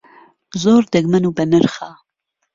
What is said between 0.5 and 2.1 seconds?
زۆر دەگمەن و بەنرخە.